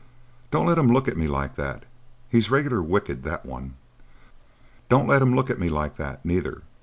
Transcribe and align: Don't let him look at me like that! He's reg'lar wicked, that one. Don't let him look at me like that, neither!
Don't 0.49 0.65
let 0.65 0.79
him 0.79 0.91
look 0.91 1.07
at 1.07 1.15
me 1.15 1.27
like 1.27 1.53
that! 1.57 1.83
He's 2.27 2.49
reg'lar 2.49 2.81
wicked, 2.81 3.21
that 3.21 3.45
one. 3.45 3.75
Don't 4.89 5.05
let 5.07 5.21
him 5.21 5.35
look 5.35 5.51
at 5.51 5.59
me 5.59 5.69
like 5.69 5.97
that, 5.97 6.25
neither! 6.25 6.63